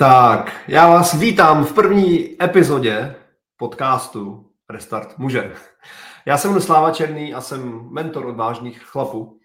[0.00, 3.14] Tak, já vás vítám v první epizodě
[3.56, 5.54] podcastu Restart muže.
[6.26, 9.40] Já jsem Sláva Černý a jsem mentor odvážných chlapů.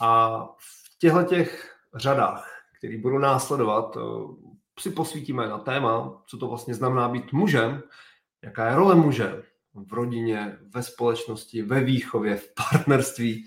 [0.00, 2.48] A v těchto těch řadách,
[2.78, 3.96] které budu následovat,
[4.80, 7.82] si posvítíme na téma, co to vlastně znamená být mužem,
[8.44, 9.42] jaká je role muže
[9.74, 13.46] v rodině, ve společnosti, ve výchově, v partnerství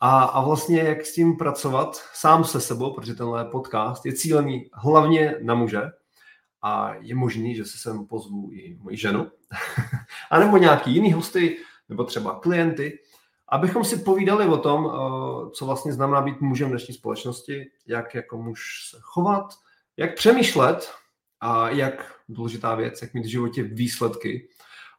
[0.00, 4.70] a, a vlastně jak s tím pracovat sám se sebou, protože tenhle podcast je cílený
[4.72, 5.82] hlavně na muže
[6.62, 9.30] a je možný, že se sem pozvu i moji ženu,
[10.30, 11.58] a nebo nějaký jiný hosty,
[11.88, 12.98] nebo třeba klienty,
[13.48, 18.14] abychom si povídali o tom, eh, co vlastně znamená být mužem v dnešní společnosti, jak
[18.14, 19.54] jako muž se chovat,
[19.96, 20.90] jak přemýšlet
[21.40, 24.48] a jak důležitá věc, jak mít v životě výsledky.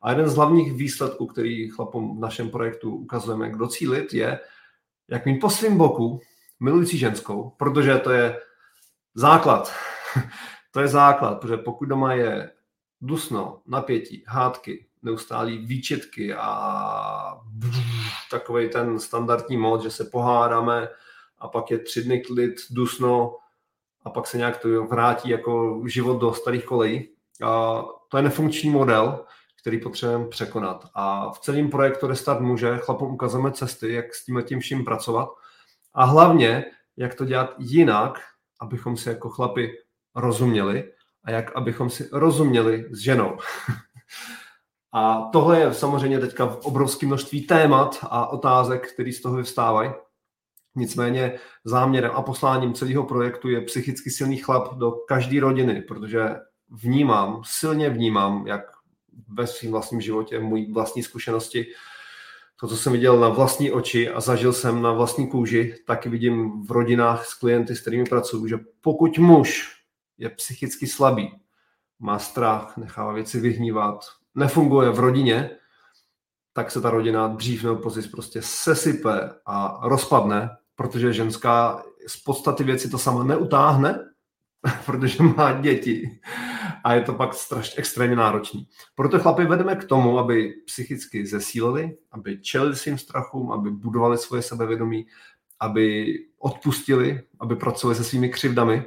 [0.02, 4.40] A jeden z hlavních výsledků, který chlapům v našem projektu ukazujeme, jak docílit, je
[5.12, 6.22] jak mít po svém boku
[6.60, 8.40] milující ženskou, protože to je
[9.16, 9.74] základ.
[10.72, 12.52] to je základ, protože pokud doma je
[13.02, 17.42] dusno, napětí, hádky, neustálý výčetky a
[18.32, 20.88] takový ten standardní mod, že se pohádáme
[21.40, 23.36] a pak je tři dny klid, dusno
[24.04, 27.10] a pak se nějak to vrátí jako život do starých kolejí.
[27.44, 29.26] A to je nefunkční model,
[29.62, 30.86] který potřebujeme překonat.
[30.94, 35.30] A v celém projektu Restart může chlapům ukazujeme cesty, jak s tím tím vším pracovat
[35.94, 36.66] a hlavně,
[36.98, 38.20] jak to dělat jinak,
[38.60, 39.72] abychom si jako chlapi
[40.16, 40.92] rozuměli
[41.24, 43.38] a jak abychom si rozuměli s ženou.
[44.94, 49.92] a tohle je samozřejmě teďka v obrovském množství témat a otázek, které z toho vyvstávají.
[50.76, 56.30] Nicméně záměrem a posláním celého projektu je psychicky silný chlap do každé rodiny, protože
[56.70, 58.62] vnímám, silně vnímám, jak
[59.28, 61.66] ve svém vlastním životě, můj vlastní zkušenosti,
[62.62, 66.66] to, co jsem viděl na vlastní oči a zažil jsem na vlastní kůži, tak vidím
[66.66, 69.76] v rodinách s klienty, s kterými pracuju, že pokud muž
[70.18, 71.32] je psychicky slabý,
[72.00, 74.06] má strach, nechává věci vyhnívat,
[74.36, 75.50] nefunguje v rodině,
[76.54, 82.64] tak se ta rodina dřív nebo později prostě sesype a rozpadne, protože ženská z podstaty
[82.64, 84.00] věci to sama neutáhne,
[84.86, 86.20] protože má děti
[86.84, 88.68] a je to pak strašně extrémně náročný.
[88.96, 94.42] Proto chlapy vedeme k tomu, aby psychicky zesílili, aby čelili svým strachům, aby budovali svoje
[94.42, 95.08] sebevědomí,
[95.60, 98.86] aby odpustili, aby pracovali se svými křivdami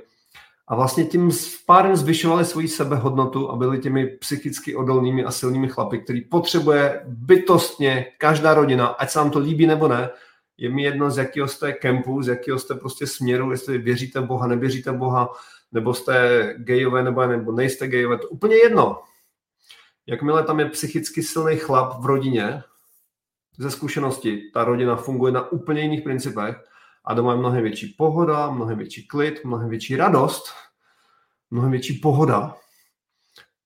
[0.68, 1.30] a vlastně tím
[1.66, 8.06] párem zvyšovali svoji sebehodnotu a byli těmi psychicky odolnými a silnými chlapy, který potřebuje bytostně
[8.18, 10.10] každá rodina, ať se vám to líbí nebo ne,
[10.56, 14.46] je mi jedno, z jakého jste kempu, z jakého jste prostě směru, jestli věříte Boha,
[14.46, 15.28] nevěříte Boha,
[15.74, 19.02] nebo jste gejové, nebo, nebo nejste gejové, to úplně jedno.
[20.06, 22.62] Jakmile tam je psychicky silný chlap v rodině,
[23.58, 26.56] ze zkušenosti, ta rodina funguje na úplně jiných principech
[27.04, 30.44] a doma je mnohem větší pohoda, mnohem větší klid, mnohem větší radost,
[31.50, 32.56] mnohem větší pohoda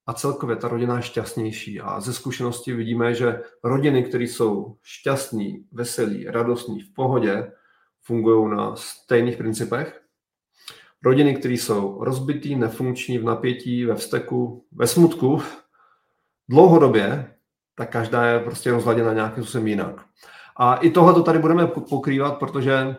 [0.06, 1.80] a celkově ta rodina je šťastnější.
[1.80, 7.52] A ze zkušenosti vidíme, že rodiny, které jsou šťastní, veselí, radostní, v pohodě,
[8.02, 10.02] fungují na stejných principech
[11.02, 15.42] rodiny, které jsou rozbitý, nefunkční, v napětí, ve vzteku, ve smutku,
[16.48, 17.34] dlouhodobě,
[17.74, 20.04] tak každá je prostě rozladěna nějakým způsobem jinak.
[20.56, 22.96] A i tohle to tady budeme pokrývat, protože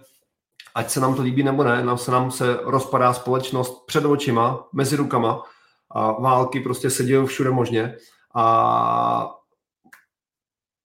[0.75, 4.67] ať se nám to líbí nebo ne, nám se nám se rozpadá společnost před očima,
[4.73, 5.43] mezi rukama
[5.91, 7.95] a války prostě se dějí všude možně
[8.35, 9.35] a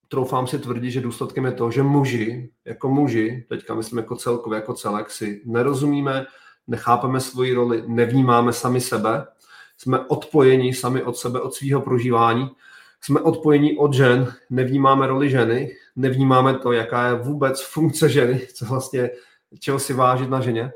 [0.08, 4.56] troufám si tvrdit, že důsledkem je to, že muži, jako muži, teďka myslím jako celkově,
[4.56, 6.26] jako celek, si nerozumíme,
[6.66, 9.26] nechápeme svoji roli, nevnímáme sami sebe,
[9.78, 12.50] jsme odpojeni sami od sebe, od svého prožívání,
[13.00, 18.64] jsme odpojeni od žen, nevnímáme roli ženy, nevnímáme to, jaká je vůbec funkce ženy, co
[18.64, 19.10] vlastně,
[19.60, 20.72] čeho si vážit na ženě.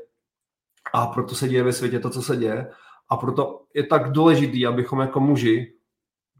[0.93, 2.71] A proto se děje ve světě to, co se děje.
[3.09, 5.73] A proto je tak důležité, abychom jako muži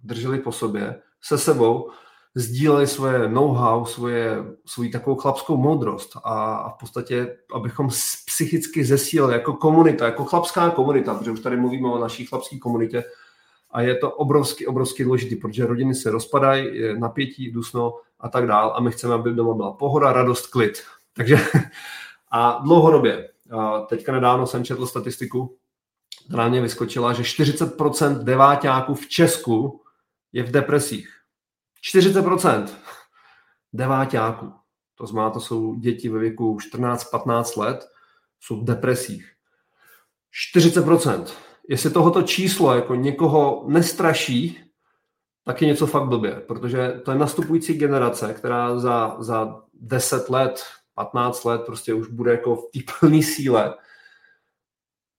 [0.03, 1.91] drželi po sobě, se sebou,
[2.39, 7.89] sdíleli svoje know-how, svoje, svoji takovou chlapskou moudrost a, a v podstatě, abychom
[8.25, 13.03] psychicky zesílili jako komunita, jako chlapská komunita, protože už tady mluvíme o naší chlapské komunitě
[13.71, 18.47] a je to obrovsky, obrovsky důležitý, protože rodiny se rozpadají, je napětí, dusno a tak
[18.47, 20.83] dál a my chceme, aby doma byla pohoda, radost, klid.
[21.13, 21.37] Takže
[22.31, 25.57] a dlouhodobě, a teďka nedávno jsem četl statistiku,
[26.27, 29.81] která mě vyskočila, že 40% deváťáků v Česku
[30.33, 31.18] je v depresích.
[31.93, 32.67] 40%
[33.73, 34.53] deváťáků,
[34.95, 37.87] to znamená, to jsou děti ve věku 14-15 let,
[38.39, 39.33] jsou v depresích.
[40.53, 41.25] 40%.
[41.69, 44.63] Jestli tohoto číslo jako někoho nestraší,
[45.43, 50.63] tak je něco fakt blbě, protože to je nastupující generace, která za, za 10 let,
[50.95, 53.75] 15 let prostě už bude jako v té plné síle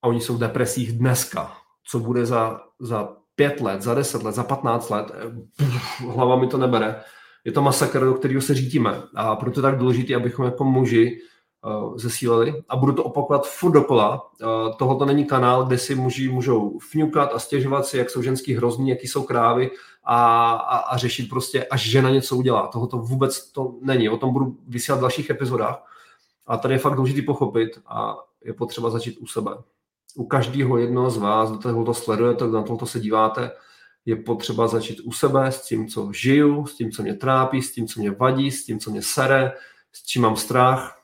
[0.01, 1.57] a oni jsou v depresích dneska.
[1.91, 5.11] co bude za, za pět let, za deset let, za patnáct let,
[5.57, 7.01] pff, hlava mi to nebere.
[7.45, 9.01] Je to masakr, do kterého se řídíme.
[9.15, 11.19] A proto je tak důležité, abychom jako muži
[11.65, 12.63] uh, zesílili.
[12.69, 14.31] A budu to opakovat furt dokola.
[14.41, 18.53] Uh, tohle není kanál, kde si muži můžou fňukat a stěžovat si, jak jsou ženský
[18.53, 19.71] hrozní, jaký jsou krávy
[20.03, 22.67] a, a, a řešit prostě, až žena něco udělá.
[22.67, 24.09] Tohle to vůbec to není.
[24.09, 25.83] O tom budu vysílat v dalších epizodách.
[26.47, 29.51] A tady je fakt důležité pochopit a je potřeba začít u sebe.
[30.15, 33.51] U každého jednoho z vás, do toho to sledujete, na to se díváte,
[34.05, 37.73] je potřeba začít u sebe s tím, co žiju, s tím, co mě trápí, s
[37.73, 39.51] tím, co mě vadí, s tím, co mě sere,
[39.93, 40.97] s čím mám strach.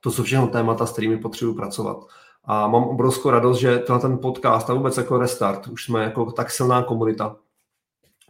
[0.00, 1.96] To jsou všechno témata, s kterými potřebuji pracovat.
[2.44, 6.50] A mám obrovskou radost, že ten podcast a vůbec jako Restart, už jsme jako tak
[6.50, 7.36] silná komunita.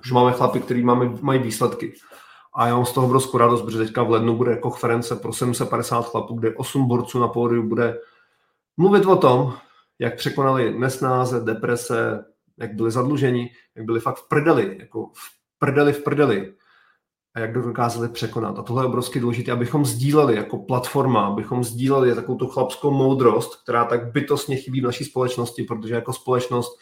[0.01, 0.85] Už máme chlapy, kteří
[1.21, 1.93] mají výsledky.
[2.55, 6.11] A já mám z toho obrovskou radost, protože teďka v lednu bude konference pro 750
[6.11, 7.99] chlapů, kde 8 borců na pódiu bude
[8.77, 9.55] mluvit o tom,
[9.99, 12.25] jak překonali nesnáze, deprese,
[12.59, 16.55] jak byli zadluženi, jak byli fakt v prdeli, jako v prdeli v prdeli
[17.35, 18.59] a jak dokázali překonat.
[18.59, 23.63] A tohle je obrovsky důležité, abychom sdíleli jako platforma, abychom sdíleli takovou tu chlapskou moudrost,
[23.63, 26.79] která tak bytostně chybí v naší společnosti, protože jako společnost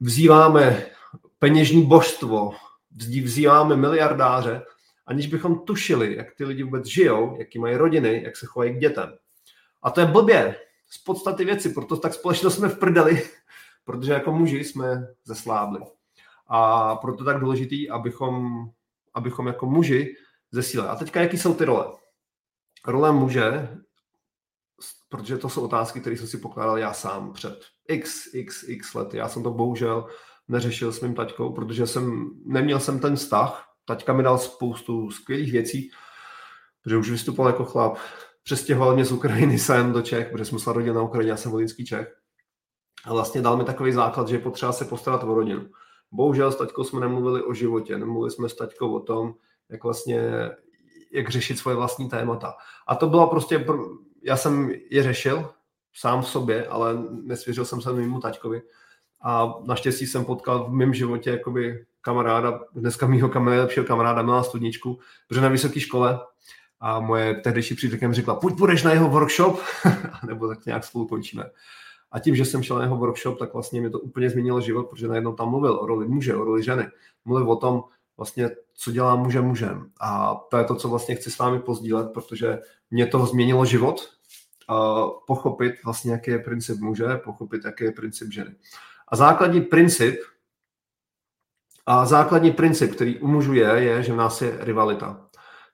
[0.00, 0.86] vzýváme
[1.38, 2.50] peněžní božstvo,
[3.24, 4.62] vzýváme miliardáře,
[5.06, 8.80] aniž bychom tušili, jak ty lidi vůbec žijou, jaký mají rodiny, jak se chovají k
[8.80, 9.12] dětem.
[9.82, 10.56] A to je blbě
[10.88, 13.22] z podstaty věci, proto tak společnost jsme v prdeli,
[13.84, 15.80] protože jako muži jsme zeslábli.
[16.46, 18.64] A proto tak důležitý, abychom,
[19.14, 20.14] abychom jako muži
[20.50, 20.88] zesílili.
[20.88, 21.86] A teďka, jaký jsou ty role?
[22.86, 23.78] Role muže,
[25.08, 29.16] protože to jsou otázky, které jsem si pokládal já sám před x, x, x lety.
[29.16, 30.08] Já jsem to bohužel
[30.48, 33.68] neřešil s mým taťkou, protože jsem, neměl jsem ten vztah.
[33.84, 35.90] Taťka mi dal spoustu skvělých věcí,
[36.82, 37.98] protože už vystupoval jako chlap.
[38.48, 41.50] Přestěhoval mě z Ukrajiny sem do Čech, protože jsem se rodil na Ukrajině, já jsem
[41.50, 42.16] volinský Čech
[43.04, 45.66] a vlastně dal mi takový základ, že je potřeba se postarat o rodinu.
[46.12, 49.34] Bohužel s taťkou jsme nemluvili o životě, nemluvili jsme s taťkou o tom,
[49.68, 50.20] jak vlastně,
[51.12, 52.54] jak řešit svoje vlastní témata.
[52.86, 53.66] A to bylo prostě,
[54.22, 55.50] já jsem je řešil
[55.94, 58.62] sám v sobě, ale nesvěřil jsem se mému taťkovi.
[59.22, 64.42] A naštěstí jsem potkal v mém životě jakoby kamaráda, dneska mýho kamaráda, lepšího kamaráda Milá
[64.42, 64.98] Studničku,
[65.28, 66.20] protože na vysoké škole
[66.80, 69.60] a moje tehdejší přítelkyně řekla, pojď, půjdeš na jeho workshop,
[70.26, 71.44] nebo tak nějak spolu končíme.
[72.12, 74.90] A tím, že jsem šel na jeho workshop, tak vlastně mi to úplně změnilo život,
[74.90, 76.88] protože najednou tam mluvil o roli muže, o roli ženy.
[77.24, 77.82] Mluvil o tom,
[78.16, 79.90] vlastně, co dělá muže mužem.
[80.00, 82.58] A to je to, co vlastně chci s vámi pozdílet, protože
[82.90, 84.08] mě to změnilo život,
[85.26, 88.54] pochopit vlastně, jaký je princip muže, pochopit, jaký je princip ženy.
[89.08, 90.20] A základní princip,
[91.86, 95.27] a základní princip, který u mužů je, je, že v nás je rivalita.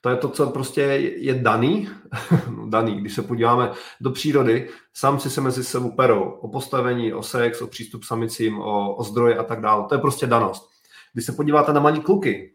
[0.05, 0.81] To je to, co prostě
[1.17, 1.89] je daný,
[2.57, 3.71] no daný, když se podíváme
[4.01, 8.95] do přírody, samci se mezi sebou perou o postavení, o sex, o přístup samicím, o,
[8.95, 9.87] o zdroje a tak dále.
[9.89, 10.69] To je prostě danost.
[11.13, 12.55] Když se podíváte na malí kluky,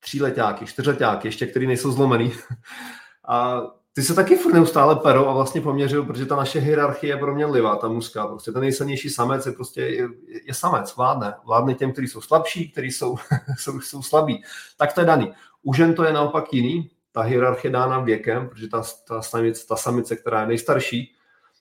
[0.00, 2.32] tříletáky, čtyřletáky, ještě který nejsou zlomený,
[3.28, 7.16] a ty se taky furt neustále perou a vlastně poměřují, protože ta naše hierarchie je
[7.16, 8.26] pro mě livá, ta mužská.
[8.26, 10.08] Prostě ten nejsilnější samec je prostě je,
[10.46, 11.34] je samec, vládne.
[11.46, 13.16] Vládne těm, kteří jsou slabší, kteří jsou,
[13.58, 14.42] jsou, jsou slabí.
[14.76, 15.32] Tak to je daný.
[15.66, 16.90] U žen to je naopak jiný.
[17.12, 21.14] Ta hierarchie dána věkem, protože ta, ta, samice, ta samice, která je nejstarší,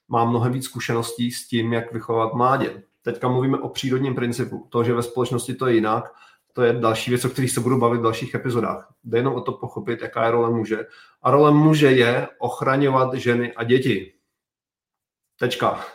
[0.07, 2.83] má mnohem víc zkušeností s tím, jak vychovat mládě.
[3.01, 4.67] Teďka mluvíme o přírodním principu.
[4.69, 6.13] To, že ve společnosti to je jinak,
[6.53, 8.93] to je další věc, o kterých se budu bavit v dalších epizodách.
[9.03, 10.79] Jde jenom o to pochopit, jaká je role muže.
[11.21, 14.13] A role muže je ochraňovat ženy a děti.
[15.39, 15.85] Tečka.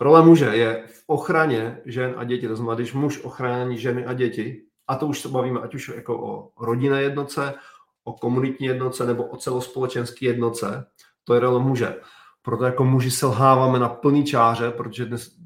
[0.00, 2.48] Role muže je v ochraně žen a dětí.
[2.48, 5.88] To znamená, když muž ochrání ženy a děti, a to už se bavíme ať už
[5.94, 7.54] jako o rodinné jednoce,
[8.04, 10.86] o komunitní jednoce nebo o celospolečenské jednoce,
[11.24, 11.96] to je role muže.
[12.42, 15.36] Proto jako muži selháváme na plný čáře, protože dnes,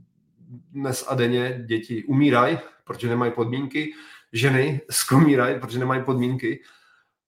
[0.73, 3.93] dnes a denně děti umírají, protože nemají podmínky,
[4.33, 6.63] ženy skomírají, protože nemají podmínky.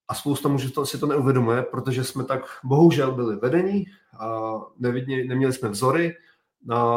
[0.09, 3.85] A spousta mužů to, si to neuvědomuje, protože jsme tak bohužel byli vedení,
[4.19, 6.17] a nevidě, neměli jsme vzory,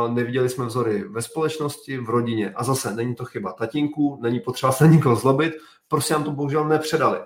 [0.08, 2.54] neviděli jsme vzory ve společnosti, v rodině.
[2.54, 5.54] A zase není to chyba tatínku, není potřeba se nikoho zlobit,
[5.88, 7.20] prostě nám to bohužel nepředali.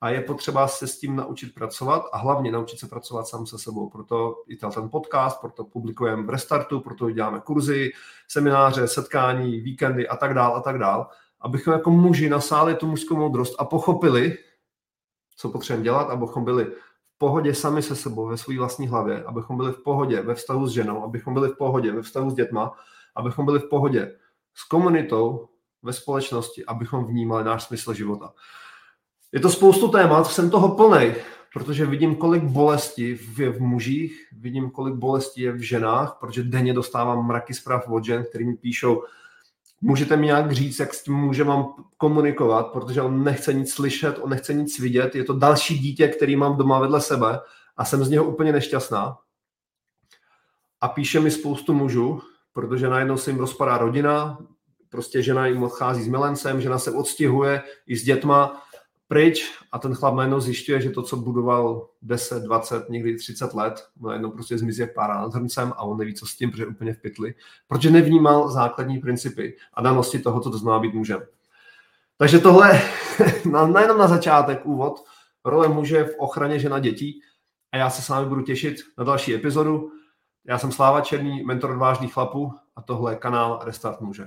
[0.00, 3.58] A je potřeba se s tím naučit pracovat a hlavně naučit se pracovat sám se
[3.58, 3.90] sebou.
[3.90, 7.92] Proto i ten podcast, proto publikujeme v Restartu, proto děláme kurzy,
[8.28, 11.08] semináře, setkání, víkendy a tak dál a tak dál,
[11.40, 14.38] abychom jako muži nasáli tu mužskou moudrost a pochopili,
[15.36, 16.72] co potřebujeme dělat, abychom byli
[17.18, 20.72] pohodě sami se sebou ve své vlastní hlavě, abychom byli v pohodě ve vztahu s
[20.72, 22.72] ženou, abychom byli v pohodě ve vztahu s dětma,
[23.16, 24.16] abychom byli v pohodě
[24.54, 25.48] s komunitou,
[25.84, 28.32] ve společnosti, abychom vnímali náš smysl života.
[29.32, 31.14] Je to spoustu témat, jsem toho plnej,
[31.52, 36.74] protože vidím, kolik bolesti je v mužích, vidím, kolik bolesti je v ženách, protože denně
[36.74, 39.02] dostávám mraky zpráv od žen, který mi píšou,
[39.84, 44.18] můžete mi nějak říct, jak s tím může mám komunikovat, protože on nechce nic slyšet,
[44.20, 47.40] on nechce nic vidět, je to další dítě, který mám doma vedle sebe
[47.76, 49.18] a jsem z něho úplně nešťastná.
[50.80, 52.20] A píše mi spoustu mužů,
[52.52, 54.38] protože najednou se jim rozpadá rodina,
[54.88, 58.62] prostě žena jim odchází s milencem, žena se odstihuje i s dětma
[59.14, 63.86] pryč a ten chlap najednou zjišťuje, že to, co budoval 10, 20, někdy 30 let,
[64.00, 66.66] najednou prostě zmizí jak pára nad hrncem a on neví, co s tím, protože je
[66.66, 67.34] úplně v pytli,
[67.66, 71.22] protože nevnímal základní principy a danosti toho, co to znamená být mužem.
[72.16, 72.80] Takže tohle
[73.72, 75.04] nejenom na začátek, úvod,
[75.44, 77.20] role muže v ochraně žena dětí
[77.72, 79.90] a já se s vámi budu těšit na další epizodu.
[80.44, 84.26] Já jsem Sláva Černý, mentor odvážných chlapů a tohle je kanál Restart muže.